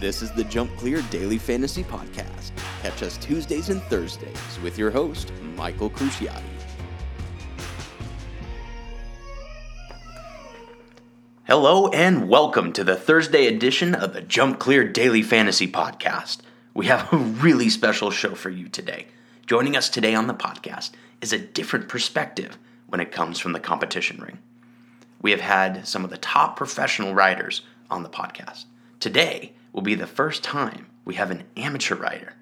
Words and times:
This 0.00 0.22
is 0.22 0.30
the 0.30 0.44
Jump 0.44 0.70
Clear 0.76 1.02
Daily 1.10 1.38
Fantasy 1.38 1.82
Podcast. 1.82 2.52
Catch 2.82 3.02
us 3.02 3.16
Tuesdays 3.16 3.68
and 3.68 3.82
Thursdays 3.82 4.58
with 4.62 4.78
your 4.78 4.92
host, 4.92 5.32
Michael 5.56 5.90
Cruciotti. 5.90 6.40
Hello 11.48 11.88
and 11.88 12.28
welcome 12.28 12.72
to 12.74 12.84
the 12.84 12.94
Thursday 12.94 13.48
edition 13.48 13.92
of 13.92 14.12
the 14.12 14.20
Jump 14.20 14.60
Clear 14.60 14.86
Daily 14.86 15.20
Fantasy 15.20 15.66
Podcast. 15.66 16.42
We 16.74 16.86
have 16.86 17.12
a 17.12 17.16
really 17.16 17.68
special 17.68 18.12
show 18.12 18.36
for 18.36 18.50
you 18.50 18.68
today. 18.68 19.06
Joining 19.46 19.76
us 19.76 19.88
today 19.88 20.14
on 20.14 20.28
the 20.28 20.34
podcast 20.34 20.92
is 21.20 21.32
a 21.32 21.40
different 21.40 21.88
perspective 21.88 22.56
when 22.86 23.00
it 23.00 23.10
comes 23.10 23.40
from 23.40 23.50
the 23.50 23.58
competition 23.58 24.20
ring. 24.20 24.38
We 25.20 25.32
have 25.32 25.40
had 25.40 25.88
some 25.88 26.04
of 26.04 26.10
the 26.10 26.18
top 26.18 26.56
professional 26.56 27.16
riders 27.16 27.62
on 27.90 28.04
the 28.04 28.08
podcast. 28.08 28.66
Today 29.00 29.54
will 29.72 29.82
be 29.82 29.94
the 29.94 30.06
first 30.06 30.42
time 30.42 30.86
we 31.04 31.14
have 31.14 31.30
an 31.30 31.44
amateur 31.56 31.94
rider. 31.94 32.34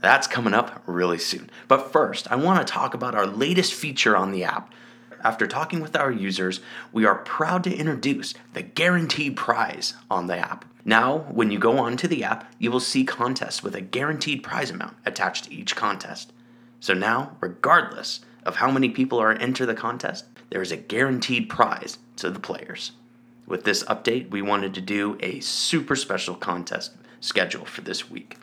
That's 0.00 0.26
coming 0.26 0.54
up 0.54 0.82
really 0.86 1.18
soon. 1.18 1.50
But 1.68 1.92
first, 1.92 2.30
I 2.30 2.36
want 2.36 2.66
to 2.66 2.72
talk 2.72 2.94
about 2.94 3.14
our 3.14 3.26
latest 3.26 3.74
feature 3.74 4.16
on 4.16 4.32
the 4.32 4.44
app 4.44 4.72
after 5.22 5.46
talking 5.46 5.80
with 5.80 5.96
our 5.96 6.10
users, 6.10 6.60
we 6.92 7.04
are 7.04 7.16
proud 7.16 7.64
to 7.64 7.74
introduce 7.74 8.34
the 8.54 8.62
guaranteed 8.62 9.36
prize 9.36 9.94
on 10.10 10.26
the 10.26 10.36
app. 10.36 10.64
Now, 10.84 11.18
when 11.30 11.50
you 11.50 11.58
go 11.58 11.78
onto 11.78 12.08
the 12.08 12.24
app, 12.24 12.50
you 12.58 12.70
will 12.70 12.80
see 12.80 13.04
contests 13.04 13.62
with 13.62 13.74
a 13.74 13.82
guaranteed 13.82 14.42
prize 14.42 14.70
amount 14.70 14.96
attached 15.04 15.44
to 15.44 15.54
each 15.54 15.76
contest. 15.76 16.32
So 16.80 16.94
now, 16.94 17.36
regardless 17.40 18.20
of 18.44 18.56
how 18.56 18.70
many 18.70 18.88
people 18.88 19.18
are 19.18 19.32
enter 19.32 19.66
the 19.66 19.74
contest, 19.74 20.24
there 20.48 20.62
is 20.62 20.72
a 20.72 20.78
guaranteed 20.78 21.50
prize 21.50 21.98
to 22.16 22.30
the 22.30 22.40
players. 22.40 22.92
With 23.50 23.64
this 23.64 23.82
update, 23.82 24.30
we 24.30 24.42
wanted 24.42 24.74
to 24.74 24.80
do 24.80 25.18
a 25.18 25.40
super 25.40 25.96
special 25.96 26.36
contest 26.36 26.92
schedule 27.18 27.64
for 27.64 27.80
this 27.80 28.08
week. 28.08 28.36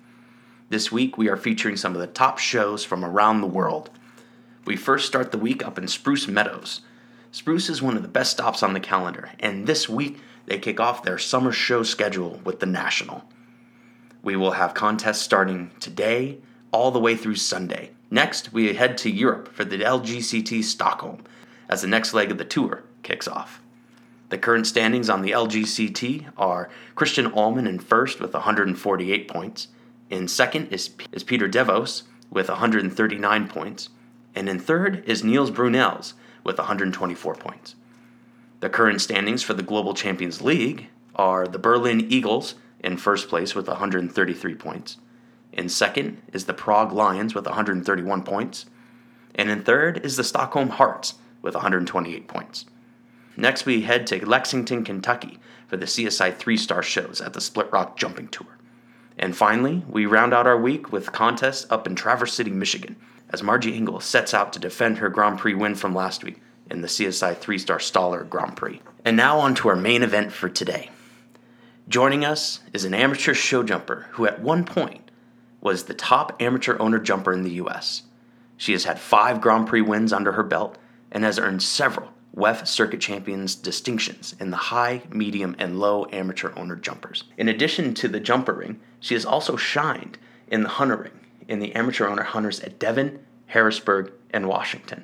This 0.67 0.91
week, 0.91 1.17
we 1.17 1.29
are 1.29 1.37
featuring 1.37 1.77
some 1.77 1.95
of 1.95 2.01
the 2.01 2.07
top 2.07 2.39
shows 2.39 2.83
from 2.83 3.05
around 3.05 3.39
the 3.39 3.47
world. 3.47 3.89
We 4.65 4.75
first 4.75 5.07
start 5.07 5.31
the 5.31 5.37
week 5.37 5.65
up 5.65 5.77
in 5.77 5.87
Spruce 5.87 6.27
Meadows. 6.27 6.81
Spruce 7.31 7.69
is 7.69 7.81
one 7.81 7.95
of 7.95 8.01
the 8.01 8.09
best 8.09 8.31
stops 8.31 8.61
on 8.61 8.73
the 8.73 8.81
calendar, 8.81 9.31
and 9.39 9.65
this 9.65 9.87
week 9.87 10.19
they 10.45 10.59
kick 10.59 10.81
off 10.81 11.03
their 11.03 11.17
summer 11.17 11.53
show 11.53 11.83
schedule 11.83 12.41
with 12.43 12.59
the 12.59 12.65
National. 12.65 13.23
We 14.23 14.35
will 14.35 14.51
have 14.51 14.73
contests 14.73 15.21
starting 15.21 15.71
today 15.79 16.39
all 16.73 16.91
the 16.91 16.99
way 16.99 17.15
through 17.15 17.35
Sunday. 17.35 17.91
Next, 18.11 18.51
we 18.51 18.73
head 18.73 18.97
to 18.97 19.09
Europe 19.09 19.53
for 19.53 19.63
the 19.63 19.77
LGCT 19.77 20.65
Stockholm 20.65 21.23
as 21.69 21.81
the 21.81 21.87
next 21.87 22.13
leg 22.13 22.29
of 22.29 22.37
the 22.37 22.43
tour 22.43 22.83
kicks 23.03 23.29
off. 23.29 23.61
The 24.29 24.37
current 24.37 24.67
standings 24.67 25.09
on 25.09 25.21
the 25.21 25.31
LGCT 25.31 26.31
are 26.37 26.69
Christian 26.95 27.31
Ahlmann 27.31 27.67
in 27.67 27.79
first 27.79 28.19
with 28.19 28.33
148 28.33 29.27
points. 29.27 29.69
In 30.09 30.27
second 30.27 30.67
is, 30.67 30.89
is 31.11 31.23
Pieter 31.23 31.47
Devos 31.47 32.03
with 32.29 32.49
139 32.49 33.47
points 33.47 33.89
and 34.37 34.47
in 34.47 34.59
third 34.59 35.03
is 35.07 35.23
Niels 35.23 35.49
Bruynseels 35.49 36.13
with 36.43 36.59
124 36.59 37.33
points. 37.35 37.73
The 38.59 38.69
current 38.69 39.01
standings 39.01 39.41
for 39.41 39.55
the 39.55 39.63
Global 39.63 39.95
Champions 39.95 40.43
League 40.43 40.89
are 41.15 41.47
the 41.47 41.57
Berlin 41.57 42.05
Eagles 42.11 42.53
in 42.79 42.97
first 42.97 43.29
place 43.29 43.55
with 43.55 43.67
133 43.67 44.53
points. 44.53 44.97
In 45.51 45.69
second 45.69 46.21
is 46.31 46.45
the 46.45 46.53
Prague 46.53 46.91
Lions 46.91 47.33
with 47.33 47.45
131 47.45 48.23
points. 48.23 48.67
And 49.33 49.49
in 49.49 49.63
third 49.63 50.05
is 50.05 50.17
the 50.17 50.23
Stockholm 50.23 50.69
Hearts 50.69 51.15
with 51.41 51.55
128 51.55 52.27
points. 52.27 52.65
Next, 53.37 53.65
we 53.65 53.83
head 53.83 54.07
to 54.07 54.25
Lexington, 54.25 54.83
Kentucky 54.83 55.39
for 55.67 55.77
the 55.77 55.85
CSI 55.85 56.35
three 56.35 56.57
star 56.57 56.81
shows 56.81 57.21
at 57.21 57.33
the 57.33 57.41
Split 57.41 57.71
Rock 57.71 57.95
Jumping 57.95 58.27
Tour. 58.29 58.57
And 59.17 59.37
finally, 59.37 59.83
we 59.87 60.05
round 60.05 60.33
out 60.33 60.47
our 60.47 60.59
week 60.59 60.91
with 60.91 61.11
contests 61.11 61.65
up 61.69 61.87
in 61.87 61.95
Traverse 61.95 62.33
City, 62.33 62.51
Michigan 62.51 62.95
as 63.29 63.43
Margie 63.43 63.75
Engle 63.75 63.99
sets 63.99 64.33
out 64.33 64.53
to 64.53 64.59
defend 64.59 64.97
her 64.97 65.09
Grand 65.09 65.37
Prix 65.37 65.53
win 65.53 65.75
from 65.75 65.93
last 65.93 66.23
week 66.23 66.41
in 66.71 66.81
the 66.81 66.87
CSI 66.87 67.37
three 67.37 67.57
star 67.57 67.77
Staller 67.77 68.27
Grand 68.27 68.55
Prix. 68.55 68.81
And 69.05 69.15
now 69.15 69.39
on 69.39 69.55
to 69.55 69.69
our 69.69 69.75
main 69.75 70.03
event 70.03 70.31
for 70.31 70.49
today. 70.49 70.89
Joining 71.87 72.25
us 72.25 72.61
is 72.73 72.85
an 72.85 72.93
amateur 72.93 73.33
show 73.33 73.63
jumper 73.63 74.07
who 74.11 74.25
at 74.25 74.41
one 74.41 74.65
point 74.65 75.11
was 75.61 75.83
the 75.83 75.93
top 75.93 76.41
amateur 76.41 76.77
owner 76.79 76.99
jumper 76.99 77.33
in 77.33 77.43
the 77.43 77.53
US. 77.53 78.03
She 78.57 78.71
has 78.71 78.85
had 78.85 78.99
five 78.99 79.41
Grand 79.41 79.67
Prix 79.67 79.81
wins 79.81 80.11
under 80.11 80.33
her 80.33 80.43
belt 80.43 80.77
and 81.11 81.23
has 81.23 81.39
earned 81.39 81.63
several 81.63 82.09
WEF 82.37 82.67
Circuit 82.67 83.01
Champions 83.01 83.55
distinctions 83.55 84.35
in 84.39 84.51
the 84.51 84.57
high, 84.57 85.01
medium, 85.09 85.55
and 85.57 85.79
low 85.79 86.05
amateur 86.11 86.53
owner 86.55 86.75
jumpers. 86.75 87.23
In 87.35 87.49
addition 87.49 87.95
to 87.95 88.07
the 88.07 88.19
jumper 88.19 88.53
ring, 88.53 88.79
she 88.99 89.15
has 89.15 89.25
also 89.25 89.55
shined 89.55 90.19
in 90.47 90.61
the 90.61 90.69
hunter 90.69 90.97
ring 90.97 91.19
in 91.47 91.57
the 91.57 91.73
amateur 91.73 92.07
owner 92.07 92.21
hunters 92.21 92.59
at 92.59 92.77
Devon, 92.77 93.19
Harrisburg, 93.47 94.11
and 94.29 94.47
Washington. 94.47 95.03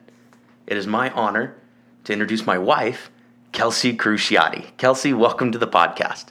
It 0.68 0.78
is 0.78 0.86
my 0.86 1.10
honor 1.10 1.56
to 2.04 2.14
introduce 2.14 2.46
my 2.46 2.60
wife, 2.60 3.10
Kelsey 3.52 3.98
Cruciotti. 3.98 4.78
Kelsey, 4.78 5.12
welcome 5.12 5.52
to 5.52 5.58
the 5.58 5.68
podcast. 5.68 6.26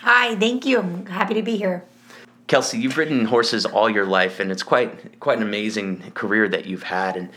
Hi, 0.00 0.36
thank 0.36 0.64
you. 0.64 0.78
I'm 0.78 1.04
happy 1.04 1.34
to 1.34 1.42
be 1.42 1.58
here. 1.58 1.84
Kelsey, 2.46 2.78
you've 2.78 2.96
ridden 2.96 3.26
horses 3.26 3.66
all 3.66 3.90
your 3.90 4.06
life, 4.06 4.40
and 4.40 4.50
it's 4.50 4.62
quite 4.62 5.20
quite 5.20 5.36
an 5.36 5.42
amazing 5.42 6.12
career 6.12 6.48
that 6.48 6.64
you've 6.64 6.84
had. 6.84 7.16
And 7.16 7.28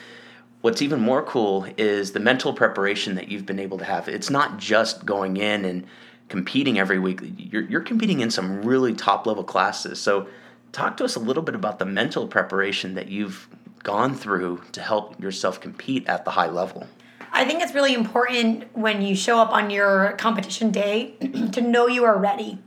what's 0.61 0.81
even 0.81 0.99
more 0.99 1.23
cool 1.23 1.65
is 1.77 2.11
the 2.11 2.19
mental 2.19 2.53
preparation 2.53 3.15
that 3.15 3.29
you've 3.29 3.45
been 3.45 3.59
able 3.59 3.77
to 3.77 3.85
have. 3.85 4.07
It's 4.07 4.29
not 4.29 4.57
just 4.57 5.05
going 5.05 5.37
in 5.37 5.65
and 5.65 5.85
competing 6.27 6.77
every 6.77 6.99
week. 6.99 7.21
You're, 7.37 7.63
you're 7.63 7.81
competing 7.81 8.19
in 8.19 8.29
some 8.29 8.61
really 8.61 8.93
top 8.93 9.25
level 9.25 9.43
classes. 9.43 9.99
So 9.99 10.27
talk 10.71 10.97
to 10.97 11.03
us 11.03 11.15
a 11.15 11.19
little 11.19 11.43
bit 11.43 11.55
about 11.55 11.79
the 11.79 11.85
mental 11.85 12.27
preparation 12.27 12.95
that 12.95 13.07
you've 13.07 13.47
gone 13.83 14.13
through 14.13 14.61
to 14.73 14.81
help 14.81 15.19
yourself 15.21 15.61
compete 15.61 16.07
at 16.07 16.25
the 16.25 16.31
high 16.31 16.49
level. 16.49 16.87
I 17.31 17.45
think 17.45 17.61
it's 17.61 17.73
really 17.73 17.93
important 17.93 18.65
when 18.75 19.01
you 19.01 19.15
show 19.15 19.39
up 19.39 19.51
on 19.51 19.69
your 19.69 20.13
competition 20.17 20.71
day 20.71 21.11
to 21.53 21.61
know 21.61 21.87
you 21.87 22.03
are 22.03 22.17
ready, 22.17 22.59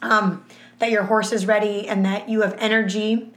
um, 0.00 0.44
that 0.78 0.90
your 0.90 1.04
horse 1.04 1.30
is 1.32 1.46
ready, 1.46 1.88
and 1.88 2.04
that 2.04 2.28
you 2.28 2.40
have 2.40 2.56
energy. 2.58 3.32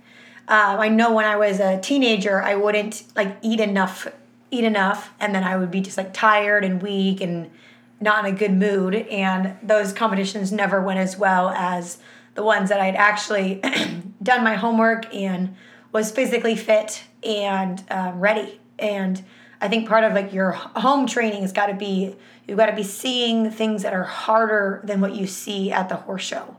Uh, 0.47 0.77
I 0.79 0.89
know 0.89 1.13
when 1.13 1.25
I 1.25 1.35
was 1.37 1.59
a 1.59 1.79
teenager, 1.79 2.41
I 2.41 2.55
wouldn't 2.55 3.03
like 3.15 3.37
eat 3.41 3.59
enough, 3.59 4.07
eat 4.51 4.63
enough, 4.63 5.11
and 5.19 5.33
then 5.33 5.43
I 5.43 5.57
would 5.57 5.71
be 5.71 5.81
just 5.81 5.97
like 5.97 6.13
tired 6.13 6.63
and 6.63 6.81
weak 6.81 7.19
and 7.21 7.49
not 7.99 8.25
in 8.25 8.33
a 8.33 8.37
good 8.37 8.53
mood. 8.53 8.95
And 8.95 9.57
those 9.63 9.91
competitions 9.91 10.51
never 10.51 10.81
went 10.81 10.99
as 10.99 11.17
well 11.17 11.49
as 11.49 11.97
the 12.35 12.43
ones 12.43 12.69
that 12.69 12.79
I'd 12.79 12.95
actually 12.95 13.61
done 14.23 14.43
my 14.43 14.55
homework 14.55 15.13
and 15.13 15.55
was 15.91 16.11
physically 16.11 16.55
fit 16.55 17.03
and 17.23 17.83
uh, 17.89 18.11
ready. 18.15 18.59
And 18.77 19.23
I 19.61 19.67
think 19.67 19.87
part 19.87 20.03
of 20.03 20.13
like 20.13 20.31
your 20.33 20.51
home 20.51 21.07
training 21.07 21.41
has 21.41 21.53
got 21.53 21.67
to 21.67 21.73
be 21.73 22.15
you've 22.47 22.57
got 22.57 22.67
to 22.67 22.75
be 22.75 22.83
seeing 22.83 23.49
things 23.49 23.81
that 23.81 23.93
are 23.93 24.03
harder 24.03 24.81
than 24.83 25.01
what 25.01 25.15
you 25.15 25.25
see 25.25 25.71
at 25.71 25.89
the 25.89 25.95
horse 25.95 26.21
show, 26.21 26.57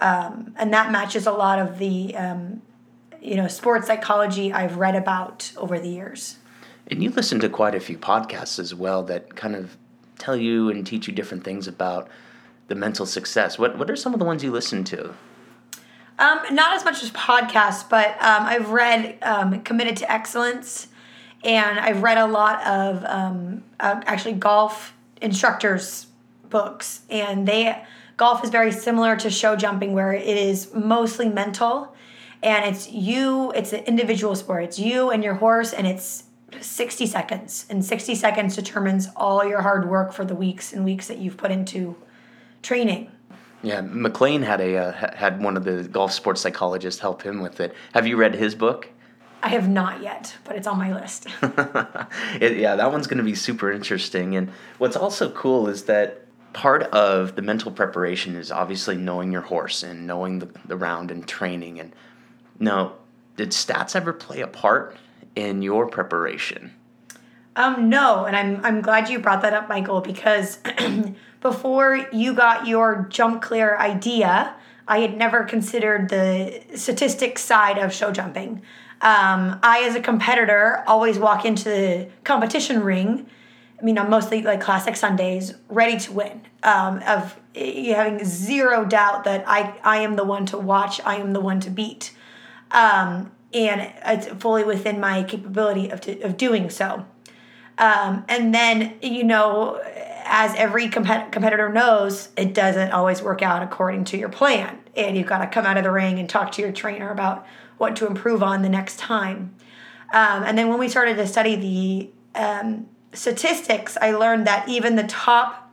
um, 0.00 0.54
and 0.58 0.72
that 0.74 0.90
matches 0.90 1.26
a 1.26 1.32
lot 1.32 1.58
of 1.58 1.78
the 1.78 2.14
um, 2.16 2.60
you 3.24 3.36
know 3.36 3.48
sports 3.48 3.86
psychology 3.86 4.52
I've 4.52 4.76
read 4.76 4.94
about 4.94 5.50
over 5.56 5.80
the 5.80 5.88
years. 5.88 6.36
And 6.88 7.02
you 7.02 7.10
listen 7.10 7.40
to 7.40 7.48
quite 7.48 7.74
a 7.74 7.80
few 7.80 7.96
podcasts 7.96 8.58
as 8.58 8.74
well 8.74 9.02
that 9.04 9.34
kind 9.34 9.56
of 9.56 9.76
tell 10.18 10.36
you 10.36 10.68
and 10.68 10.86
teach 10.86 11.08
you 11.08 11.14
different 11.14 11.42
things 11.42 11.66
about 11.66 12.08
the 12.68 12.74
mental 12.74 13.06
success. 13.06 13.58
What 13.58 13.78
what 13.78 13.90
are 13.90 13.96
some 13.96 14.12
of 14.12 14.20
the 14.20 14.26
ones 14.26 14.44
you 14.44 14.52
listen 14.52 14.84
to? 14.84 15.14
Um, 16.16 16.40
not 16.52 16.74
as 16.74 16.84
much 16.84 17.02
as 17.02 17.10
podcasts, 17.10 17.88
but 17.88 18.10
um, 18.22 18.44
I've 18.44 18.70
read 18.70 19.18
um, 19.22 19.62
Committed 19.62 19.96
to 19.96 20.12
Excellence, 20.12 20.86
and 21.42 21.80
I've 21.80 22.02
read 22.02 22.18
a 22.18 22.26
lot 22.26 22.64
of 22.64 23.04
um, 23.04 23.64
uh, 23.80 24.00
actually 24.06 24.34
golf 24.34 24.94
instructors' 25.20 26.06
books, 26.50 27.00
and 27.10 27.48
they 27.48 27.82
golf 28.16 28.44
is 28.44 28.50
very 28.50 28.70
similar 28.70 29.16
to 29.16 29.30
show 29.30 29.56
jumping, 29.56 29.92
where 29.92 30.12
it 30.12 30.36
is 30.36 30.72
mostly 30.72 31.28
mental, 31.28 31.93
and 32.44 32.66
it's 32.66 32.90
you. 32.92 33.50
It's 33.52 33.72
an 33.72 33.84
individual 33.84 34.36
sport. 34.36 34.64
It's 34.64 34.78
you 34.78 35.10
and 35.10 35.24
your 35.24 35.34
horse, 35.34 35.72
and 35.72 35.86
it's 35.86 36.24
60 36.60 37.06
seconds, 37.06 37.66
and 37.70 37.84
60 37.84 38.14
seconds 38.14 38.54
determines 38.54 39.08
all 39.16 39.44
your 39.44 39.62
hard 39.62 39.88
work 39.88 40.12
for 40.12 40.24
the 40.24 40.34
weeks 40.34 40.72
and 40.72 40.84
weeks 40.84 41.08
that 41.08 41.18
you've 41.18 41.36
put 41.36 41.50
into 41.50 41.96
training. 42.62 43.10
Yeah, 43.62 43.80
McLain 43.80 44.44
had 44.44 44.60
a 44.60 44.76
uh, 44.76 45.16
had 45.16 45.42
one 45.42 45.56
of 45.56 45.64
the 45.64 45.84
golf 45.84 46.12
sports 46.12 46.42
psychologists 46.42 47.00
help 47.00 47.22
him 47.22 47.40
with 47.40 47.60
it. 47.60 47.74
Have 47.94 48.06
you 48.06 48.16
read 48.16 48.34
his 48.34 48.54
book? 48.54 48.90
I 49.42 49.48
have 49.48 49.68
not 49.68 50.02
yet, 50.02 50.36
but 50.44 50.56
it's 50.56 50.66
on 50.66 50.78
my 50.78 50.94
list. 50.94 51.26
it, 52.40 52.58
yeah, 52.58 52.76
that 52.76 52.92
one's 52.92 53.06
going 53.06 53.18
to 53.18 53.24
be 53.24 53.34
super 53.34 53.70
interesting. 53.72 54.36
And 54.36 54.50
what's 54.78 54.96
also 54.96 55.30
cool 55.30 55.68
is 55.68 55.84
that 55.84 56.26
part 56.54 56.84
of 56.84 57.36
the 57.36 57.42
mental 57.42 57.70
preparation 57.70 58.36
is 58.36 58.50
obviously 58.50 58.96
knowing 58.96 59.32
your 59.32 59.42
horse 59.42 59.82
and 59.82 60.06
knowing 60.06 60.38
the, 60.38 60.48
the 60.66 60.76
round 60.76 61.10
and 61.10 61.26
training. 61.26 61.78
And 61.80 61.94
now, 62.58 62.94
did 63.36 63.50
stats 63.50 63.96
ever 63.96 64.12
play 64.12 64.40
a 64.40 64.46
part 64.46 64.96
in 65.34 65.62
your 65.62 65.86
preparation? 65.86 66.72
Um, 67.56 67.88
no, 67.88 68.24
and 68.24 68.36
I'm 68.36 68.64
I'm 68.64 68.80
glad 68.82 69.08
you 69.08 69.18
brought 69.18 69.42
that 69.42 69.52
up, 69.52 69.68
Michael, 69.68 70.00
because 70.00 70.58
before 71.40 72.06
you 72.12 72.34
got 72.34 72.66
your 72.66 73.06
jump 73.10 73.42
clear 73.42 73.76
idea, 73.78 74.54
I 74.88 75.00
had 75.00 75.16
never 75.16 75.44
considered 75.44 76.08
the 76.08 76.62
statistics 76.74 77.42
side 77.42 77.78
of 77.78 77.92
show 77.92 78.10
jumping. 78.10 78.62
Um, 79.00 79.60
I, 79.62 79.84
as 79.86 79.94
a 79.94 80.00
competitor, 80.00 80.82
always 80.86 81.18
walk 81.18 81.44
into 81.44 81.64
the 81.64 82.08
competition 82.24 82.82
ring. 82.82 83.26
I 83.78 83.84
mean, 83.84 83.98
I'm 83.98 84.08
mostly 84.08 84.42
like 84.42 84.60
classic 84.60 84.96
Sundays, 84.96 85.54
ready 85.68 85.98
to 85.98 86.12
win. 86.12 86.40
Um, 86.62 87.02
of 87.06 87.38
eh, 87.54 87.94
having 87.94 88.24
zero 88.24 88.84
doubt 88.84 89.24
that 89.24 89.44
I, 89.46 89.74
I 89.84 89.98
am 89.98 90.16
the 90.16 90.24
one 90.24 90.46
to 90.46 90.58
watch, 90.58 91.00
I 91.04 91.16
am 91.16 91.34
the 91.34 91.40
one 91.40 91.60
to 91.60 91.70
beat. 91.70 92.14
Um, 92.70 93.32
and 93.52 93.92
it's 94.04 94.26
fully 94.42 94.64
within 94.64 94.98
my 94.98 95.22
capability 95.22 95.90
of, 95.90 96.06
of 96.22 96.36
doing 96.36 96.70
so. 96.70 97.06
Um, 97.78 98.24
and 98.28 98.54
then, 98.54 98.98
you 99.00 99.24
know, 99.24 99.80
as 100.24 100.54
every 100.56 100.88
compet- 100.88 101.32
competitor 101.32 101.68
knows, 101.68 102.30
it 102.36 102.54
doesn't 102.54 102.92
always 102.92 103.22
work 103.22 103.42
out 103.42 103.62
according 103.62 104.04
to 104.04 104.16
your 104.16 104.28
plan. 104.28 104.78
And 104.96 105.16
you've 105.16 105.26
got 105.26 105.38
to 105.38 105.46
come 105.46 105.66
out 105.66 105.76
of 105.76 105.84
the 105.84 105.90
ring 105.90 106.18
and 106.18 106.28
talk 106.28 106.52
to 106.52 106.62
your 106.62 106.72
trainer 106.72 107.10
about 107.10 107.46
what 107.78 107.96
to 107.96 108.06
improve 108.06 108.42
on 108.42 108.62
the 108.62 108.68
next 108.68 108.98
time. 108.98 109.54
Um, 110.12 110.44
and 110.44 110.56
then 110.56 110.68
when 110.68 110.78
we 110.78 110.88
started 110.88 111.16
to 111.16 111.26
study 111.26 111.56
the 111.56 112.40
um, 112.40 112.86
statistics, 113.12 113.96
I 114.00 114.12
learned 114.12 114.46
that 114.46 114.68
even 114.68 114.96
the 114.96 115.04
top 115.04 115.63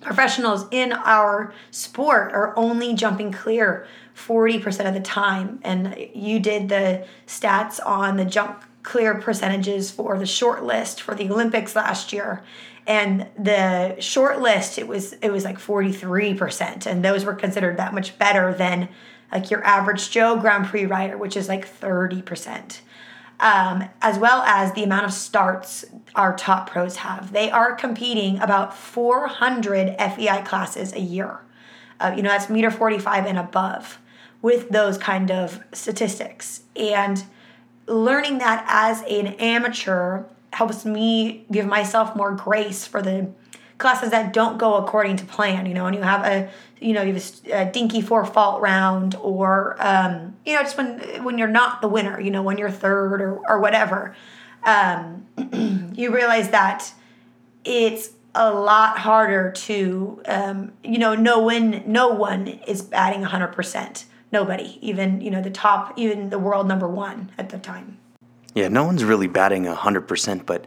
professionals 0.00 0.66
in 0.70 0.92
our 0.92 1.52
sport 1.70 2.32
are 2.32 2.56
only 2.58 2.94
jumping 2.94 3.32
clear 3.32 3.86
40% 4.16 4.88
of 4.88 4.94
the 4.94 5.00
time. 5.00 5.60
And 5.62 5.96
you 6.14 6.40
did 6.40 6.68
the 6.68 7.06
stats 7.26 7.84
on 7.84 8.16
the 8.16 8.24
jump 8.24 8.64
clear 8.82 9.14
percentages 9.16 9.90
for 9.90 10.18
the 10.18 10.26
short 10.26 10.64
list 10.64 11.02
for 11.02 11.14
the 11.14 11.30
Olympics 11.30 11.76
last 11.76 12.12
year. 12.12 12.42
And 12.86 13.28
the 13.38 13.96
short 14.00 14.40
list, 14.40 14.78
it 14.78 14.88
was 14.88 15.12
it 15.14 15.30
was 15.30 15.44
like 15.44 15.58
43%. 15.58 16.86
And 16.86 17.04
those 17.04 17.24
were 17.24 17.34
considered 17.34 17.76
that 17.76 17.94
much 17.94 18.18
better 18.18 18.54
than 18.54 18.88
like 19.30 19.50
your 19.50 19.62
average 19.64 20.10
Joe 20.10 20.38
Grand 20.40 20.66
Prix 20.66 20.86
rider, 20.86 21.16
which 21.16 21.36
is 21.36 21.48
like 21.48 21.68
30%. 21.68 22.80
Um, 23.40 23.88
as 24.02 24.18
well 24.18 24.42
as 24.42 24.74
the 24.74 24.84
amount 24.84 25.06
of 25.06 25.14
starts 25.14 25.86
our 26.14 26.36
top 26.36 26.68
pros 26.68 26.96
have. 26.96 27.32
They 27.32 27.50
are 27.50 27.74
competing 27.74 28.38
about 28.38 28.76
400 28.76 29.96
FEI 29.98 30.42
classes 30.42 30.92
a 30.92 31.00
year. 31.00 31.40
Uh, 31.98 32.12
you 32.14 32.22
know, 32.22 32.28
that's 32.28 32.50
meter 32.50 32.70
45 32.70 33.24
and 33.24 33.38
above 33.38 33.98
with 34.42 34.68
those 34.68 34.98
kind 34.98 35.30
of 35.30 35.62
statistics. 35.72 36.62
And 36.76 37.24
learning 37.86 38.38
that 38.38 38.64
as 38.68 39.02
an 39.02 39.28
amateur 39.38 40.24
helps 40.52 40.84
me 40.84 41.46
give 41.50 41.66
myself 41.66 42.16
more 42.16 42.32
grace 42.32 42.86
for 42.86 43.02
the 43.02 43.30
classes 43.78 44.10
that 44.10 44.32
don't 44.32 44.58
go 44.58 44.74
according 44.74 45.16
to 45.16 45.24
plan. 45.24 45.66
You 45.66 45.74
know, 45.74 45.84
when 45.84 45.94
you 45.94 46.02
have 46.02 46.24
a 46.24 46.50
you 46.80 46.92
know 46.92 47.02
you 47.02 47.14
have 47.14 47.40
a, 47.46 47.62
a 47.62 47.70
dinky 47.70 48.00
four 48.00 48.24
fault 48.24 48.60
round, 48.62 49.14
or 49.16 49.76
um, 49.78 50.36
you 50.44 50.54
know 50.54 50.62
just 50.62 50.76
when 50.76 51.24
when 51.24 51.38
you're 51.38 51.48
not 51.48 51.80
the 51.80 51.88
winner. 51.88 52.20
You 52.20 52.30
know, 52.30 52.42
when 52.42 52.58
you're 52.58 52.70
third 52.70 53.20
or 53.20 53.38
or 53.48 53.60
whatever, 53.60 54.14
um, 54.64 55.26
you 55.94 56.14
realize 56.14 56.50
that 56.50 56.92
it's 57.64 58.10
a 58.34 58.50
lot 58.52 58.98
harder 58.98 59.50
to 59.52 60.22
um, 60.26 60.72
you 60.84 60.98
know 60.98 61.14
know 61.14 61.42
when 61.42 61.82
no 61.86 62.08
one 62.08 62.46
is 62.46 62.82
batting 62.82 63.22
100% 63.22 64.04
nobody 64.32 64.78
even 64.80 65.20
you 65.20 65.30
know 65.30 65.42
the 65.42 65.50
top 65.50 65.92
even 65.96 66.30
the 66.30 66.38
world 66.38 66.68
number 66.68 66.88
one 66.88 67.30
at 67.38 67.48
the 67.48 67.58
time 67.58 67.98
yeah 68.54 68.68
no 68.68 68.84
one's 68.84 69.02
really 69.02 69.26
batting 69.26 69.64
100% 69.64 70.46
but 70.46 70.66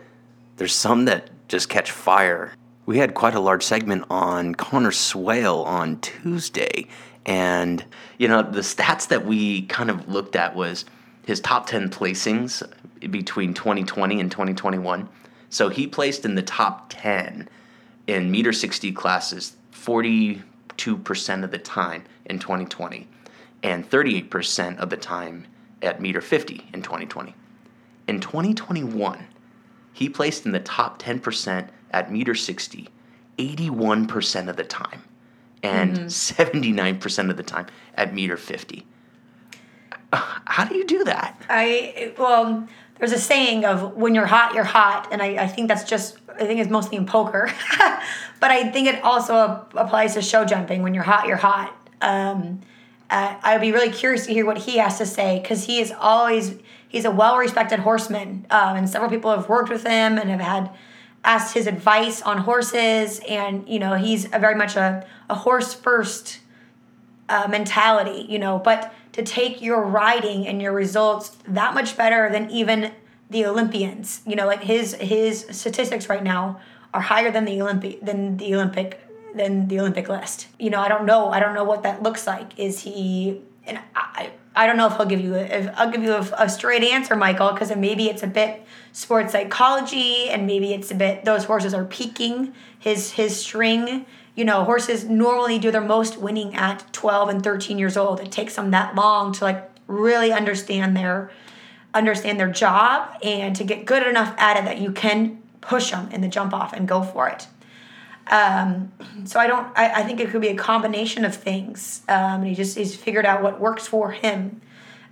there's 0.58 0.74
some 0.74 1.06
that 1.06 1.30
just 1.48 1.70
catch 1.70 1.92
fire 1.92 2.52
we 2.86 2.98
had 2.98 3.14
quite 3.14 3.36
a 3.36 3.40
large 3.40 3.64
segment 3.64 4.06
on 4.10 4.56
Conor 4.56 4.92
Swail 4.92 5.62
on 5.64 6.00
tuesday 6.02 6.88
and 7.26 7.84
you 8.18 8.28
know 8.28 8.42
the 8.42 8.62
stats 8.62 9.08
that 9.08 9.26
we 9.26 9.64
kind 9.64 9.90
of 9.90 10.08
looked 10.10 10.36
at 10.36 10.56
was 10.56 10.86
his 11.26 11.40
top 11.40 11.68
10 11.68 11.90
placings 11.90 12.62
between 13.10 13.54
2020 13.54 14.20
and 14.20 14.32
2021 14.32 15.08
so 15.50 15.70
he 15.70 15.88
placed 15.88 16.26
in 16.26 16.36
the 16.36 16.42
top 16.42 16.88
10 16.90 17.48
in 18.08 18.32
meter 18.32 18.52
60 18.52 18.92
classes 18.92 19.56
42% 19.72 20.42
of 21.44 21.52
the 21.52 21.58
time 21.58 22.04
in 22.26 22.40
2020 22.40 23.08
and 23.64 23.90
38% 23.90 24.78
of 24.78 24.90
the 24.90 24.98
time 24.98 25.48
at 25.82 26.02
meter 26.02 26.22
50 26.22 26.68
in 26.74 26.82
2020. 26.82 27.34
In 28.08 28.20
2021, 28.20 29.28
he 29.94 30.10
placed 30.10 30.46
in 30.46 30.52
the 30.52 30.60
top 30.60 31.02
10% 31.02 31.70
at 31.94 32.12
meter 32.12 32.36
60 32.36 32.90
81% 33.38 34.50
of 34.50 34.58
the 34.58 34.64
time 34.64 35.02
and 35.64 35.98
mm-hmm. 35.98 36.08
79% 36.08 37.30
of 37.30 37.38
the 37.38 37.44
time 37.44 37.68
at 37.96 38.14
meter 38.14 38.38
50. 38.38 38.86
How 40.12 40.66
do 40.66 40.76
you 40.76 40.86
do 40.86 41.04
that? 41.06 41.42
I, 41.50 42.14
well, 42.18 42.68
there's 43.00 43.14
a 43.14 43.18
saying 43.18 43.66
of 43.66 43.96
when 43.96 44.14
you're 44.14 44.28
hot, 44.28 44.54
you're 44.54 44.64
hot. 44.64 45.08
And 45.12 45.22
I, 45.22 45.44
I 45.44 45.48
think 45.48 45.68
that's 45.70 45.84
just, 45.84 46.18
I 46.30 46.46
think 46.46 46.60
it's 46.60 46.70
mostly 46.70 46.98
in 46.98 47.06
poker. 47.06 47.50
but 48.40 48.52
I 48.52 48.70
think 48.70 48.88
it 48.88 49.04
also 49.04 49.66
applies 49.74 50.14
to 50.14 50.22
show 50.22 50.46
jumping. 50.46 50.84
When 50.84 50.94
you're 50.94 51.04
hot, 51.04 51.28
you're 51.28 51.38
hot. 51.38 51.76
Um, 52.02 52.62
uh, 53.10 53.36
I 53.42 53.54
would 53.54 53.62
be 53.62 53.72
really 53.72 53.92
curious 53.92 54.26
to 54.28 54.34
hear 54.34 54.46
what 54.46 54.58
he 54.58 54.78
has 54.78 54.98
to 55.00 55.06
say 55.06 55.40
because 55.40 55.66
he 55.66 55.80
is 55.80 55.92
always 56.00 56.56
he's 56.88 57.06
a 57.06 57.12
well 57.12 57.38
respected 57.38 57.80
horseman, 57.80 58.46
um, 58.50 58.76
and 58.76 58.90
several 58.90 59.10
people 59.10 59.32
have 59.32 59.48
worked 59.50 59.70
with 59.70 59.84
him 59.84 60.18
and 60.18 60.30
have 60.30 60.40
had 60.40 60.72
asked 61.24 61.54
his 61.54 61.68
advice 61.68 62.22
on 62.22 62.40
horses, 62.40 63.20
and 63.28 63.68
you 63.68 63.80
know 63.80 63.96
he's 63.96 64.26
a 64.26 64.40
very 64.40 64.56
much 64.56 64.76
a 64.76 65.06
a 65.30 65.36
horse 65.36 65.74
first 65.74 66.40
uh, 67.30 67.48
mentality, 67.50 68.26
you 68.30 68.40
know, 68.40 68.60
but 68.60 68.94
to 69.14 69.24
take 69.24 69.62
your 69.62 69.82
riding 69.82 70.48
and 70.48 70.62
your 70.62 70.72
results 70.72 71.38
that 71.48 71.74
much 71.74 71.96
better 71.96 72.30
than 72.30 72.50
even 72.50 72.92
the 73.30 73.46
Olympians, 73.46 74.22
you 74.26 74.36
know, 74.36 74.46
like 74.46 74.64
his 74.64 74.94
his 74.96 75.46
statistics 75.52 76.10
right 76.10 76.24
now 76.24 76.60
are 76.94 77.02
higher 77.02 77.32
than 77.32 77.46
the 77.46 77.62
Olympic 77.62 78.02
than 78.02 78.38
the 78.38 78.54
Olympic 78.54 79.00
than 79.36 79.68
the 79.68 79.80
Olympic 79.80 80.10
list. 80.10 80.48
You 80.60 80.70
know, 80.70 80.80
I 80.80 80.88
don't 80.88 81.06
know. 81.06 81.30
I 81.30 81.40
don't 81.40 81.56
know 81.56 81.64
what 81.64 81.84
that 81.84 82.04
looks 82.04 82.28
like. 82.28 82.58
Is 82.60 82.82
he? 82.82 83.42
And 83.66 83.80
I, 83.96 84.32
I 84.56 84.68
don't 84.68 84.78
know 84.78 84.88
if 84.88 84.98
he'll 84.98 85.06
give 85.06 85.22
you. 85.22 85.36
If 85.36 85.70
I'll 85.76 85.92
give 85.92 86.04
you 86.04 86.14
a, 86.14 86.28
a 86.38 86.50
straight 86.50 86.84
answer, 86.84 87.16
Michael, 87.16 87.54
because 87.54 87.76
maybe 87.76 88.08
it's 88.08 88.24
a 88.24 88.28
bit 88.28 88.64
sports 88.92 89.32
psychology, 89.32 90.30
and 90.30 90.46
maybe 90.46 90.74
it's 90.74 90.92
a 90.92 90.96
bit 90.96 91.26
those 91.26 91.46
horses 91.46 91.74
are 91.74 91.86
peaking 91.86 92.54
his 92.78 93.12
his 93.12 93.36
string. 93.40 94.06
You 94.36 94.46
know, 94.46 94.64
horses 94.64 95.06
normally 95.06 95.60
do 95.60 95.72
their 95.72 95.82
most 95.82 96.18
winning 96.18 96.56
at 96.56 96.92
12 96.92 97.30
and 97.30 97.44
13 97.44 97.78
years 97.78 97.98
old. 97.98 98.20
It 98.20 98.32
takes 98.32 98.56
them 98.56 98.72
that 98.72 98.96
long 98.96 99.32
to 99.34 99.44
like 99.44 99.70
really 99.88 100.32
understand 100.32 100.96
their 100.98 101.32
understand 101.94 102.40
their 102.40 102.52
job 102.52 103.18
and 103.24 103.56
to 103.56 103.64
get 103.64 103.86
good 103.86 104.06
enough 104.06 104.34
at 104.38 104.58
it 104.58 104.66
that 104.66 104.80
you 104.80 104.92
can 104.92 105.42
push 105.62 105.92
them 105.92 106.10
in 106.12 106.22
the 106.22 106.28
jump 106.28 106.54
off 106.54 106.74
and 106.74 106.88
go 106.88 107.04
for 107.04 107.28
it. 107.28 107.48
Um, 108.28 108.92
so 109.26 109.40
I 109.40 109.48
don't. 109.48 109.68
I, 109.78 110.02
I 110.02 110.04
think 110.04 110.20
it 110.20 110.30
could 110.30 110.42
be 110.42 110.50
a 110.50 110.56
combination 110.56 111.26
of 111.26 111.36
things. 111.36 112.02
Um, 112.08 112.42
and 112.42 112.48
he 112.48 112.56
just 112.56 112.78
he's 112.78 112.96
figured 112.96 113.26
out 113.26 113.44
what 113.44 113.60
works 113.60 113.88
for 113.88 114.12
him. 114.12 114.62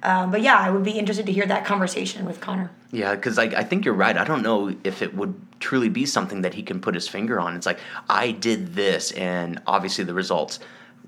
Um, 0.03 0.32
but 0.32 0.41
yeah, 0.41 0.58
I 0.58 0.72
would 0.72 0.84
be 0.84 0.91
interested 0.91 1.25
to 1.27 1.32
hear 1.32 1.46
that 1.46 1.65
conversation 1.65 2.25
with 2.25 2.41
Conor. 2.41 2.72
Yeah, 2.91 3.15
because 3.15 3.38
I, 3.38 3.44
I 3.44 3.63
think 3.63 3.86
you're 3.86 3.94
right. 3.94 4.18
I 4.18 4.24
don't 4.24 4.41
know 4.41 4.75
if 4.84 5.01
it 5.01 5.13
would 5.15 5.36
truly 5.60 5.89
be 5.89 6.06
something 6.06 6.41
that 6.41 6.56
he 6.56 6.63
can 6.63 6.82
put 6.82 6.96
his 6.96 7.08
finger 7.08 7.39
on. 7.39 7.56
It's 7.56 7.65
like 7.65 7.80
I 8.10 8.32
did 8.32 8.74
this, 8.74 9.12
and 9.12 9.62
obviously 9.68 10.03
the 10.03 10.13
results 10.13 10.60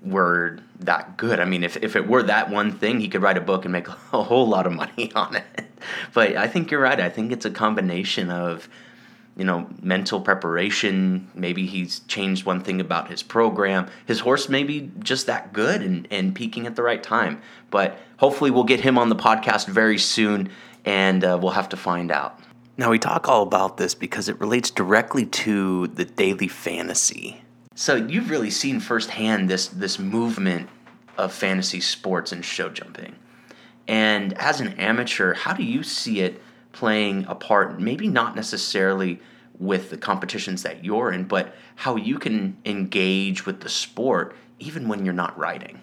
were 0.03 0.59
that 0.81 1.17
good. 1.17 1.39
I 1.39 1.45
mean, 1.45 1.63
if, 1.63 1.77
if 1.77 1.95
it 1.95 2.07
were 2.07 2.23
that 2.23 2.49
one 2.49 2.71
thing, 2.71 2.99
he 2.99 3.07
could 3.07 3.21
write 3.21 3.37
a 3.37 3.41
book 3.41 3.65
and 3.65 3.71
make 3.71 3.87
a 4.13 4.23
whole 4.23 4.47
lot 4.47 4.67
of 4.67 4.73
money 4.73 5.11
on 5.15 5.35
it. 5.35 5.65
But 6.13 6.37
I 6.37 6.47
think 6.47 6.71
you're 6.71 6.81
right. 6.81 6.99
I 6.99 7.09
think 7.09 7.31
it's 7.31 7.45
a 7.45 7.51
combination 7.51 8.29
of 8.29 8.69
you 9.35 9.43
know, 9.43 9.67
mental 9.81 10.21
preparation. 10.21 11.27
Maybe 11.33 11.65
he's 11.65 11.99
changed 12.01 12.45
one 12.45 12.61
thing 12.61 12.79
about 12.79 13.09
his 13.09 13.23
program. 13.23 13.87
His 14.05 14.19
horse 14.19 14.47
may 14.49 14.63
be 14.63 14.91
just 14.99 15.25
that 15.27 15.53
good 15.53 15.81
and, 15.81 16.07
and 16.11 16.35
peaking 16.35 16.67
at 16.67 16.75
the 16.75 16.83
right 16.83 17.01
time. 17.01 17.41
But 17.71 17.97
hopefully, 18.17 18.51
we'll 18.51 18.63
get 18.63 18.81
him 18.81 18.97
on 18.97 19.09
the 19.09 19.15
podcast 19.15 19.67
very 19.67 19.97
soon 19.97 20.49
and 20.85 21.23
uh, 21.23 21.39
we'll 21.41 21.51
have 21.51 21.69
to 21.69 21.77
find 21.77 22.11
out. 22.11 22.39
Now, 22.77 22.89
we 22.89 22.99
talk 22.99 23.27
all 23.27 23.43
about 23.43 23.77
this 23.77 23.93
because 23.93 24.29
it 24.29 24.39
relates 24.39 24.69
directly 24.71 25.25
to 25.27 25.87
the 25.87 26.05
daily 26.05 26.47
fantasy. 26.47 27.41
So, 27.75 27.95
you've 27.95 28.29
really 28.29 28.51
seen 28.51 28.79
firsthand 28.79 29.49
this, 29.49 29.67
this 29.67 29.99
movement 29.99 30.69
of 31.17 31.33
fantasy 31.33 31.79
sports 31.79 32.31
and 32.31 32.43
show 32.43 32.69
jumping. 32.69 33.15
And 33.87 34.33
as 34.37 34.61
an 34.61 34.69
amateur, 34.79 35.33
how 35.33 35.53
do 35.53 35.63
you 35.63 35.83
see 35.83 36.21
it? 36.21 36.41
Playing 36.73 37.25
a 37.29 37.35
part, 37.35 37.79
maybe 37.79 38.07
not 38.07 38.35
necessarily 38.35 39.19
with 39.59 39.89
the 39.89 39.97
competitions 39.97 40.63
that 40.63 40.83
you're 40.83 41.11
in, 41.11 41.23
but 41.23 41.55
how 41.75 41.95
you 41.95 42.19
can 42.19 42.57
engage 42.65 43.45
with 43.45 43.61
the 43.61 43.69
sport 43.69 44.35
even 44.59 44.87
when 44.87 45.05
you're 45.05 45.13
not 45.13 45.37
riding? 45.37 45.79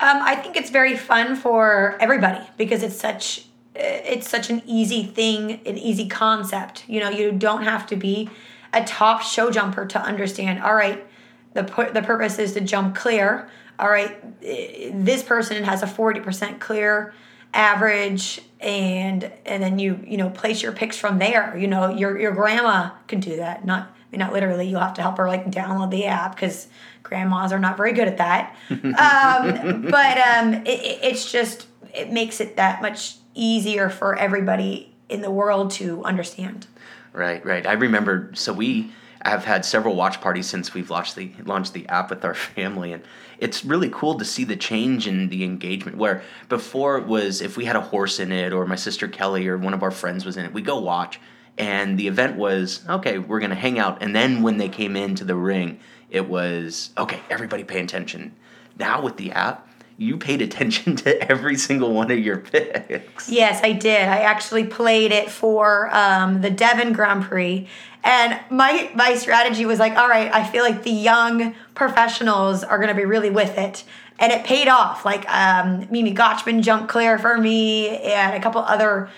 Um, 0.00 0.22
I 0.22 0.34
think 0.34 0.56
it's 0.56 0.70
very 0.70 0.96
fun 0.96 1.36
for 1.36 1.96
everybody 2.00 2.44
because 2.56 2.82
it's 2.82 2.96
such 2.96 3.46
it's 3.74 4.28
such 4.28 4.50
an 4.50 4.62
easy 4.66 5.04
thing, 5.04 5.60
an 5.64 5.78
easy 5.78 6.08
concept. 6.08 6.84
You 6.88 7.00
know, 7.00 7.08
you 7.10 7.32
don't 7.32 7.62
have 7.62 7.86
to 7.88 7.96
be 7.96 8.30
a 8.72 8.82
top 8.84 9.22
show 9.22 9.50
jumper 9.50 9.86
to 9.86 10.00
understand. 10.00 10.62
All 10.62 10.74
right, 10.74 11.06
the 11.52 11.64
pu- 11.64 11.92
the 11.92 12.02
purpose 12.02 12.38
is 12.38 12.54
to 12.54 12.60
jump 12.60 12.94
clear. 12.96 13.48
All 13.78 13.90
right, 13.90 14.40
this 14.40 15.22
person 15.22 15.64
has 15.64 15.82
a 15.82 15.86
forty 15.86 16.20
percent 16.20 16.60
clear 16.60 17.12
average, 17.52 18.40
and 18.60 19.30
and 19.46 19.62
then 19.62 19.78
you 19.78 20.00
you 20.06 20.16
know 20.16 20.30
place 20.30 20.62
your 20.62 20.72
picks 20.72 20.96
from 20.96 21.18
there. 21.18 21.56
You 21.56 21.66
know 21.66 21.90
your 21.90 22.18
your 22.18 22.32
grandma 22.32 22.90
can 23.06 23.20
do 23.20 23.36
that. 23.36 23.64
Not 23.64 23.82
I 23.82 24.10
mean, 24.10 24.18
not 24.18 24.32
literally. 24.32 24.68
You'll 24.68 24.80
have 24.80 24.94
to 24.94 25.02
help 25.02 25.18
her 25.18 25.28
like 25.28 25.50
download 25.50 25.90
the 25.90 26.06
app 26.06 26.34
because 26.34 26.68
grandmas 27.02 27.52
are 27.52 27.58
not 27.58 27.76
very 27.76 27.92
good 27.92 28.08
at 28.08 28.18
that. 28.18 28.56
um, 28.70 29.82
but 29.82 30.18
um, 30.18 30.54
it, 30.66 30.98
it's 31.02 31.30
just 31.30 31.66
it 31.94 32.12
makes 32.12 32.40
it 32.40 32.56
that 32.56 32.82
much 32.82 33.16
easier 33.34 33.88
for 33.88 34.16
everybody 34.16 34.92
in 35.08 35.22
the 35.22 35.30
world 35.30 35.70
to 35.72 36.02
understand. 36.04 36.66
Right, 37.12 37.44
right. 37.44 37.66
I 37.66 37.72
remember. 37.72 38.30
So 38.34 38.52
we 38.52 38.92
have 39.24 39.44
had 39.44 39.64
several 39.64 39.94
watch 39.94 40.20
parties 40.20 40.46
since 40.46 40.72
we've 40.72 40.90
launched 40.90 41.16
the 41.16 41.30
launched 41.44 41.72
the 41.72 41.86
app 41.88 42.10
with 42.10 42.24
our 42.24 42.34
family, 42.56 42.92
and 42.92 43.02
it's 43.38 43.64
really 43.64 43.90
cool 43.90 44.16
to 44.18 44.24
see 44.24 44.44
the 44.44 44.56
change 44.56 45.06
in 45.06 45.28
the 45.28 45.44
engagement. 45.44 45.96
Where 45.96 46.22
before 46.48 46.98
it 46.98 47.06
was 47.06 47.40
if 47.40 47.56
we 47.56 47.64
had 47.64 47.76
a 47.76 47.80
horse 47.80 48.20
in 48.20 48.32
it, 48.32 48.52
or 48.52 48.66
my 48.66 48.76
sister 48.76 49.08
Kelly, 49.08 49.46
or 49.48 49.56
one 49.56 49.74
of 49.74 49.82
our 49.82 49.90
friends 49.90 50.24
was 50.24 50.36
in 50.36 50.44
it, 50.44 50.52
we 50.52 50.62
go 50.62 50.78
watch, 50.78 51.20
and 51.58 51.98
the 51.98 52.08
event 52.08 52.36
was 52.36 52.84
okay. 52.88 53.18
We're 53.18 53.40
gonna 53.40 53.54
hang 53.54 53.78
out, 53.78 54.02
and 54.02 54.14
then 54.14 54.42
when 54.42 54.58
they 54.58 54.68
came 54.68 54.96
into 54.96 55.24
the 55.24 55.36
ring, 55.36 55.80
it 56.08 56.28
was 56.28 56.90
okay. 56.96 57.20
Everybody 57.30 57.64
pay 57.64 57.80
attention. 57.80 58.34
Now 58.78 59.02
with 59.02 59.16
the 59.16 59.32
app, 59.32 59.68
you 60.00 60.16
paid 60.16 60.40
attention 60.40 60.96
to 60.96 61.30
every 61.30 61.56
single 61.56 61.92
one 61.92 62.10
of 62.10 62.18
your 62.18 62.38
picks. 62.38 63.28
Yes, 63.28 63.60
I 63.62 63.72
did. 63.72 64.08
I 64.08 64.20
actually 64.20 64.64
played 64.64 65.12
it 65.12 65.30
for 65.30 65.94
um, 65.94 66.40
the 66.40 66.50
Devon 66.50 66.94
Grand 66.94 67.24
Prix, 67.24 67.68
and 68.02 68.40
my 68.50 68.90
my 68.94 69.14
strategy 69.14 69.66
was 69.66 69.78
like, 69.78 69.96
all 69.96 70.08
right, 70.08 70.34
I 70.34 70.44
feel 70.44 70.64
like 70.64 70.82
the 70.82 70.90
young 70.90 71.54
professionals 71.74 72.64
are 72.64 72.78
going 72.78 72.88
to 72.88 72.94
be 72.94 73.04
really 73.04 73.28
with 73.28 73.58
it, 73.58 73.84
and 74.18 74.32
it 74.32 74.44
paid 74.44 74.68
off. 74.68 75.04
Like 75.04 75.28
um, 75.30 75.86
Mimi 75.90 76.14
Gochman 76.14 76.62
jumped 76.62 76.88
clear 76.88 77.18
for 77.18 77.36
me, 77.36 77.90
and 77.98 78.34
a 78.34 78.40
couple 78.40 78.62
other 78.62 79.10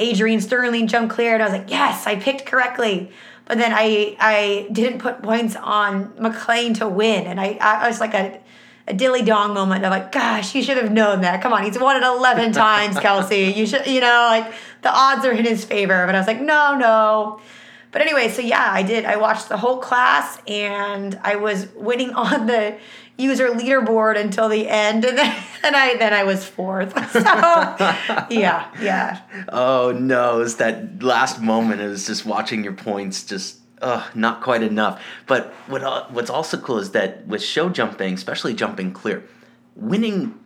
Adrienne 0.00 0.38
Sternlicht 0.38 0.86
jumped 0.86 1.12
clear, 1.12 1.34
and 1.34 1.42
I 1.42 1.46
was 1.46 1.58
like, 1.58 1.70
yes, 1.70 2.06
I 2.06 2.14
picked 2.14 2.46
correctly. 2.46 3.10
But 3.44 3.58
then 3.58 3.72
I 3.74 4.16
I 4.20 4.68
didn't 4.70 5.00
put 5.00 5.20
points 5.20 5.56
on 5.56 6.10
McLain 6.10 6.76
to 6.78 6.88
win, 6.88 7.26
and 7.26 7.40
I 7.40 7.58
I 7.60 7.88
was 7.88 7.98
like 7.98 8.14
a 8.14 8.38
a 8.88 8.94
dilly 8.94 9.22
dong 9.22 9.54
moment 9.54 9.84
of 9.84 9.90
like, 9.90 10.10
gosh, 10.10 10.54
you 10.54 10.62
should 10.62 10.78
have 10.78 10.90
known 10.90 11.20
that. 11.20 11.42
Come 11.42 11.52
on, 11.52 11.62
he's 11.62 11.78
won 11.78 11.96
it 11.96 12.02
11 12.02 12.52
times, 12.66 12.98
Kelsey. 12.98 13.52
You 13.54 13.66
should, 13.66 13.86
you 13.86 14.00
know, 14.00 14.26
like 14.30 14.52
the 14.82 14.90
odds 14.90 15.24
are 15.24 15.32
in 15.32 15.44
his 15.44 15.64
favor. 15.64 16.06
But 16.06 16.14
I 16.14 16.18
was 16.18 16.26
like, 16.26 16.40
no, 16.40 16.76
no. 16.76 17.40
But 17.90 18.02
anyway, 18.02 18.28
so 18.28 18.42
yeah, 18.42 18.66
I 18.70 18.82
did. 18.82 19.04
I 19.04 19.16
watched 19.16 19.48
the 19.48 19.56
whole 19.56 19.78
class 19.78 20.40
and 20.46 21.18
I 21.22 21.36
was 21.36 21.68
winning 21.74 22.10
on 22.14 22.46
the 22.46 22.76
user 23.18 23.48
leaderboard 23.48 24.18
until 24.18 24.48
the 24.48 24.68
end, 24.68 25.04
and 25.04 25.18
then 25.18 25.44
and 25.64 25.76
I 25.76 25.96
then 25.96 26.14
I 26.14 26.24
was 26.24 26.44
fourth. 26.46 26.92
So 27.12 27.20
yeah, 28.30 28.70
yeah. 28.80 29.20
Oh 29.48 29.92
no, 29.98 30.40
it's 30.40 30.54
that 30.54 31.02
last 31.02 31.40
moment. 31.40 31.80
It 31.80 31.88
was 31.88 32.06
just 32.06 32.24
watching 32.24 32.64
your 32.64 32.74
points 32.74 33.24
just 33.24 33.57
uh, 33.82 34.08
not 34.14 34.42
quite 34.42 34.62
enough. 34.62 35.02
But 35.26 35.52
what 35.66 35.82
uh, 35.82 36.06
what's 36.08 36.30
also 36.30 36.58
cool 36.58 36.78
is 36.78 36.92
that 36.92 37.26
with 37.26 37.42
show 37.42 37.68
jumping, 37.68 38.14
especially 38.14 38.54
jumping 38.54 38.92
clear, 38.92 39.24
winning 39.76 40.38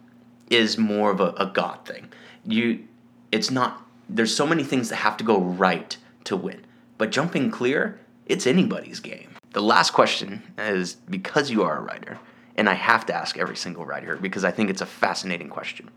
is 0.50 0.76
more 0.78 1.10
of 1.10 1.20
a, 1.20 1.32
a 1.38 1.46
God 1.46 1.84
thing. 1.84 2.12
You, 2.44 2.86
it's 3.30 3.50
not. 3.50 3.84
There's 4.08 4.34
so 4.34 4.46
many 4.46 4.64
things 4.64 4.88
that 4.90 4.96
have 4.96 5.16
to 5.18 5.24
go 5.24 5.40
right 5.40 5.96
to 6.24 6.36
win. 6.36 6.64
But 6.98 7.10
jumping 7.10 7.50
clear, 7.50 7.98
it's 8.26 8.46
anybody's 8.46 9.00
game. 9.00 9.30
The 9.52 9.62
last 9.62 9.92
question 9.92 10.42
is 10.58 10.94
because 10.94 11.50
you 11.50 11.62
are 11.62 11.78
a 11.78 11.80
writer, 11.80 12.18
and 12.56 12.68
I 12.68 12.74
have 12.74 13.06
to 13.06 13.14
ask 13.14 13.38
every 13.38 13.56
single 13.56 13.84
writer 13.84 14.16
because 14.16 14.44
I 14.44 14.50
think 14.50 14.70
it's 14.70 14.80
a 14.80 14.86
fascinating 14.86 15.48
question. 15.48 15.90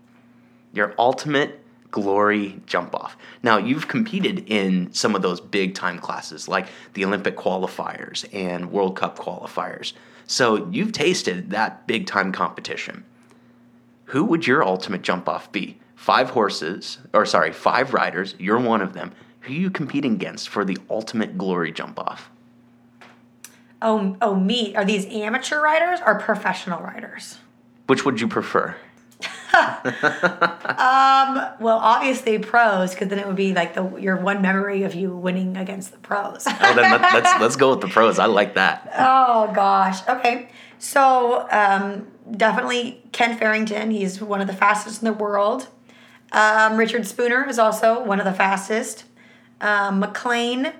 Your 0.72 0.94
ultimate 0.98 1.60
glory 1.96 2.60
jump 2.66 2.94
off. 2.94 3.16
Now, 3.42 3.56
you've 3.56 3.88
competed 3.88 4.50
in 4.50 4.92
some 4.92 5.14
of 5.14 5.22
those 5.22 5.40
big 5.40 5.74
time 5.74 5.98
classes 5.98 6.46
like 6.46 6.68
the 6.92 7.06
Olympic 7.06 7.38
qualifiers 7.38 8.26
and 8.34 8.70
World 8.70 8.96
Cup 8.96 9.18
qualifiers. 9.18 9.94
So 10.26 10.68
you've 10.70 10.92
tasted 10.92 11.48
that 11.50 11.86
big 11.86 12.06
time 12.06 12.32
competition. 12.32 13.02
Who 14.10 14.24
would 14.26 14.46
your 14.46 14.62
ultimate 14.62 15.00
jump 15.00 15.26
off 15.26 15.50
be? 15.50 15.78
Five 15.94 16.28
horses, 16.28 16.98
or 17.14 17.24
sorry, 17.24 17.50
five 17.50 17.94
riders, 17.94 18.34
you're 18.38 18.60
one 18.60 18.82
of 18.82 18.92
them. 18.92 19.12
Who 19.40 19.54
are 19.54 19.56
you 19.56 19.70
competing 19.70 20.12
against 20.12 20.50
for 20.50 20.66
the 20.66 20.76
ultimate 20.90 21.38
glory 21.38 21.72
jump 21.72 21.98
off? 21.98 22.30
Oh, 23.80 24.18
oh, 24.20 24.34
me. 24.34 24.76
Are 24.76 24.84
these 24.84 25.06
amateur 25.06 25.62
riders 25.62 26.00
or 26.04 26.18
professional 26.18 26.82
riders? 26.82 27.38
Which 27.86 28.04
would 28.04 28.20
you 28.20 28.28
prefer? 28.28 28.76
um, 29.84 31.46
well, 31.60 31.78
obviously 31.78 32.38
pros, 32.38 32.92
because 32.92 33.08
then 33.08 33.18
it 33.18 33.26
would 33.26 33.36
be 33.36 33.54
like 33.54 33.74
the 33.74 33.96
your 33.96 34.16
one 34.16 34.42
memory 34.42 34.82
of 34.82 34.94
you 34.94 35.14
winning 35.14 35.56
against 35.56 35.92
the 35.92 35.98
pros. 35.98 36.44
oh, 36.46 36.74
then 36.74 36.90
let, 36.90 37.14
let's 37.14 37.40
let's 37.40 37.56
go 37.56 37.70
with 37.70 37.80
the 37.80 37.88
pros. 37.88 38.18
I 38.18 38.26
like 38.26 38.54
that. 38.54 38.92
Oh 39.08 39.52
gosh. 39.54 40.06
Okay. 40.08 40.48
So 40.78 41.46
um, 41.50 42.06
definitely 42.30 43.02
Kent 43.12 43.38
Farrington. 43.38 43.90
He's 43.90 44.20
one 44.20 44.40
of 44.40 44.46
the 44.46 44.52
fastest 44.52 45.02
in 45.02 45.06
the 45.06 45.12
world. 45.12 45.68
Um, 46.32 46.76
Richard 46.76 47.06
Spooner 47.06 47.48
is 47.48 47.58
also 47.58 48.02
one 48.02 48.18
of 48.18 48.24
the 48.24 48.32
fastest. 48.32 49.04
Um, 49.60 50.02
McLain, 50.02 50.74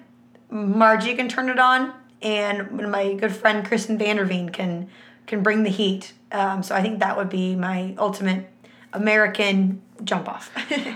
Margie 0.51 1.15
can 1.15 1.29
turn 1.29 1.49
it 1.49 1.59
on, 1.59 1.93
and 2.21 2.71
my 2.91 3.15
good 3.15 3.35
friend 3.35 3.67
Kristen 3.67 3.99
Vanderveen 3.99 4.53
can 4.53 4.89
can 5.27 5.43
bring 5.43 5.63
the 5.63 5.71
heat. 5.71 6.13
Um, 6.33 6.63
so 6.63 6.75
I 6.75 6.83
think 6.83 7.01
that 7.01 7.17
would 7.17 7.29
be 7.29 7.55
my 7.55 7.95
ultimate 7.99 8.51
American 8.93 9.83
jump 10.05 10.29
off. 10.29 10.51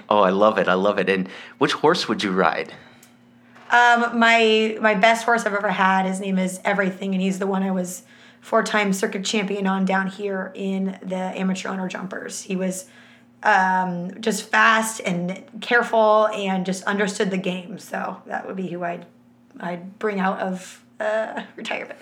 oh, 0.08 0.20
I 0.20 0.30
love 0.30 0.58
it! 0.58 0.68
I 0.68 0.74
love 0.74 0.98
it. 0.98 1.08
And 1.08 1.28
which 1.58 1.72
horse 1.72 2.08
would 2.08 2.22
you 2.22 2.32
ride? 2.32 2.72
Um, 3.70 4.18
my 4.18 4.76
my 4.80 4.94
best 4.94 5.24
horse 5.24 5.46
I've 5.46 5.54
ever 5.54 5.70
had. 5.70 6.06
His 6.06 6.20
name 6.20 6.38
is 6.38 6.60
Everything, 6.64 7.14
and 7.14 7.22
he's 7.22 7.38
the 7.38 7.46
one 7.46 7.62
I 7.62 7.70
was 7.70 8.02
four 8.40 8.62
time 8.62 8.92
circuit 8.92 9.24
champion 9.24 9.66
on 9.66 9.84
down 9.84 10.08
here 10.08 10.52
in 10.54 10.98
the 11.02 11.16
amateur 11.16 11.68
owner 11.68 11.88
jumpers. 11.88 12.42
He 12.42 12.56
was 12.56 12.88
um, 13.42 14.20
just 14.20 14.44
fast 14.44 15.00
and 15.00 15.42
careful 15.60 16.28
and 16.28 16.66
just 16.66 16.84
understood 16.84 17.30
the 17.30 17.38
game. 17.38 17.78
So 17.78 18.22
that 18.26 18.46
would 18.46 18.56
be 18.56 18.68
who 18.68 18.82
I'd 18.82 19.06
I'd 19.58 19.98
bring 19.98 20.20
out 20.20 20.40
of 20.40 20.84
uh, 21.00 21.42
retirement. 21.56 21.98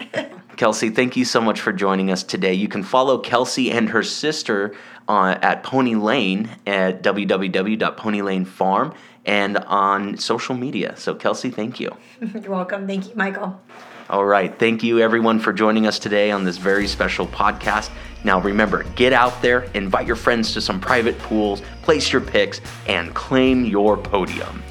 Kelsey, 0.56 0.90
thank 0.90 1.16
you 1.16 1.24
so 1.24 1.40
much 1.40 1.60
for 1.60 1.72
joining 1.72 2.10
us 2.10 2.22
today. 2.22 2.52
You 2.52 2.68
can 2.68 2.82
follow 2.82 3.18
Kelsey 3.18 3.70
and 3.70 3.88
her 3.90 4.02
sister 4.02 4.74
uh, 5.06 5.38
at 5.40 5.62
Pony 5.62 5.94
Lane 5.94 6.50
at 6.66 7.02
www.ponylanefarm 7.02 8.94
and 9.24 9.58
on 9.58 10.16
social 10.16 10.54
media. 10.54 10.96
So, 10.96 11.14
Kelsey, 11.14 11.50
thank 11.50 11.78
you. 11.78 11.96
You're 12.34 12.50
welcome. 12.50 12.86
Thank 12.86 13.08
you, 13.08 13.14
Michael. 13.14 13.60
All 14.10 14.24
right. 14.24 14.58
Thank 14.58 14.82
you, 14.82 15.00
everyone, 15.00 15.38
for 15.38 15.52
joining 15.52 15.86
us 15.86 15.98
today 15.98 16.30
on 16.30 16.44
this 16.44 16.56
very 16.56 16.88
special 16.88 17.26
podcast. 17.26 17.90
Now, 18.24 18.40
remember, 18.40 18.82
get 18.94 19.12
out 19.12 19.42
there, 19.42 19.64
invite 19.74 20.06
your 20.06 20.16
friends 20.16 20.54
to 20.54 20.60
some 20.60 20.80
private 20.80 21.18
pools, 21.18 21.62
place 21.82 22.10
your 22.10 22.22
picks, 22.22 22.60
and 22.86 23.14
claim 23.14 23.64
your 23.64 23.96
podium. 23.96 24.62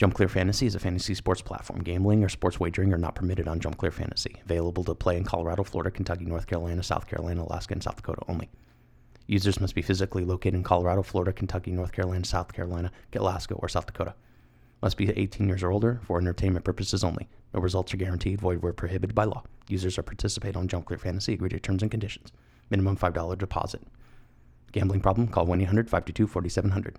Jump 0.00 0.14
Clear 0.14 0.30
Fantasy 0.30 0.64
is 0.64 0.74
a 0.74 0.78
fantasy 0.78 1.14
sports 1.14 1.42
platform. 1.42 1.80
Gambling 1.82 2.24
or 2.24 2.30
sports 2.30 2.58
wagering 2.58 2.90
are 2.94 2.96
not 2.96 3.14
permitted 3.14 3.46
on 3.46 3.60
Jump 3.60 3.76
Clear 3.76 3.90
Fantasy. 3.90 4.34
Available 4.46 4.82
to 4.84 4.94
play 4.94 5.18
in 5.18 5.24
Colorado, 5.24 5.62
Florida, 5.62 5.90
Kentucky, 5.90 6.24
North 6.24 6.46
Carolina, 6.46 6.82
South 6.82 7.06
Carolina, 7.06 7.42
Alaska, 7.42 7.74
and 7.74 7.82
South 7.82 7.96
Dakota 7.96 8.22
only. 8.26 8.48
Users 9.26 9.60
must 9.60 9.74
be 9.74 9.82
physically 9.82 10.24
located 10.24 10.54
in 10.54 10.62
Colorado, 10.62 11.02
Florida, 11.02 11.34
Kentucky, 11.34 11.70
North 11.72 11.92
Carolina, 11.92 12.24
South 12.24 12.50
Carolina, 12.50 12.90
Alaska, 13.14 13.52
or 13.56 13.68
South 13.68 13.84
Dakota. 13.84 14.14
Must 14.80 14.96
be 14.96 15.10
18 15.10 15.46
years 15.46 15.62
or 15.62 15.70
older 15.70 16.00
for 16.04 16.18
entertainment 16.18 16.64
purposes 16.64 17.04
only. 17.04 17.28
No 17.52 17.60
results 17.60 17.92
are 17.92 17.98
guaranteed, 17.98 18.40
void 18.40 18.62
where 18.62 18.72
prohibited 18.72 19.14
by 19.14 19.24
law. 19.24 19.42
Users 19.68 19.98
are 19.98 20.02
participate 20.02 20.56
on 20.56 20.66
Jump 20.66 20.86
Clear 20.86 20.96
Fantasy, 20.96 21.34
agree 21.34 21.50
to 21.50 21.60
terms 21.60 21.82
and 21.82 21.90
conditions. 21.90 22.32
Minimum 22.70 22.96
$5 22.96 23.36
deposit. 23.36 23.82
Gambling 24.72 25.02
problem? 25.02 25.28
Call 25.28 25.44
1 25.44 25.60
800 25.60 25.90
522 25.90 26.26
4700. 26.26 26.96